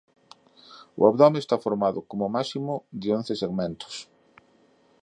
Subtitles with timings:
[0.99, 3.93] O abdome está formado como máximo de once segmentos.